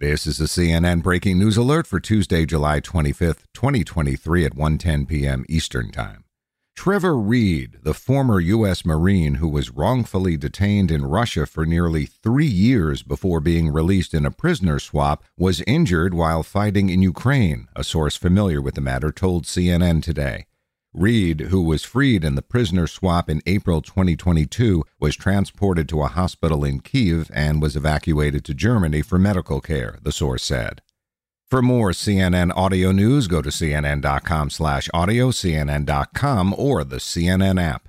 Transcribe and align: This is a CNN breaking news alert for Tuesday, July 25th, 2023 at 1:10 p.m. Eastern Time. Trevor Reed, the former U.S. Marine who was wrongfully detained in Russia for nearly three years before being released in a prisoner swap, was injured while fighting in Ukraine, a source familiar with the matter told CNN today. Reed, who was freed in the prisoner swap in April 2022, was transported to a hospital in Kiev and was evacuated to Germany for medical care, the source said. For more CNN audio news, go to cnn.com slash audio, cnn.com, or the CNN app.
This 0.00 0.26
is 0.26 0.40
a 0.40 0.44
CNN 0.44 1.02
breaking 1.02 1.38
news 1.38 1.58
alert 1.58 1.86
for 1.86 2.00
Tuesday, 2.00 2.46
July 2.46 2.80
25th, 2.80 3.42
2023 3.52 4.46
at 4.46 4.54
1:10 4.54 5.06
p.m. 5.06 5.44
Eastern 5.46 5.90
Time. 5.90 6.24
Trevor 6.74 7.18
Reed, 7.18 7.76
the 7.82 7.92
former 7.92 8.40
U.S. 8.40 8.86
Marine 8.86 9.34
who 9.34 9.48
was 9.50 9.68
wrongfully 9.68 10.38
detained 10.38 10.90
in 10.90 11.04
Russia 11.04 11.44
for 11.44 11.66
nearly 11.66 12.06
three 12.06 12.46
years 12.46 13.02
before 13.02 13.40
being 13.40 13.68
released 13.68 14.14
in 14.14 14.24
a 14.24 14.30
prisoner 14.30 14.78
swap, 14.78 15.22
was 15.36 15.60
injured 15.66 16.14
while 16.14 16.42
fighting 16.42 16.88
in 16.88 17.02
Ukraine, 17.02 17.68
a 17.76 17.84
source 17.84 18.16
familiar 18.16 18.62
with 18.62 18.76
the 18.76 18.80
matter 18.80 19.12
told 19.12 19.44
CNN 19.44 20.02
today. 20.02 20.46
Reed, 20.92 21.40
who 21.50 21.62
was 21.62 21.84
freed 21.84 22.24
in 22.24 22.34
the 22.34 22.42
prisoner 22.42 22.88
swap 22.88 23.30
in 23.30 23.42
April 23.46 23.80
2022, 23.80 24.84
was 24.98 25.14
transported 25.14 25.88
to 25.88 26.02
a 26.02 26.08
hospital 26.08 26.64
in 26.64 26.80
Kiev 26.80 27.30
and 27.32 27.62
was 27.62 27.76
evacuated 27.76 28.44
to 28.44 28.54
Germany 28.54 29.00
for 29.00 29.16
medical 29.16 29.60
care, 29.60 29.98
the 30.02 30.10
source 30.10 30.42
said. 30.42 30.82
For 31.48 31.62
more 31.62 31.90
CNN 31.90 32.52
audio 32.56 32.90
news, 32.90 33.28
go 33.28 33.40
to 33.40 33.50
cnn.com 33.50 34.50
slash 34.50 34.88
audio, 34.92 35.30
cnn.com, 35.30 36.54
or 36.58 36.82
the 36.82 36.96
CNN 36.96 37.62
app. 37.62 37.88